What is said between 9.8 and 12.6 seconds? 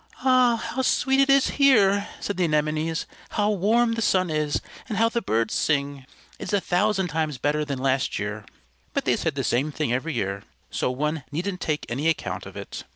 every year, so one needn't take any account of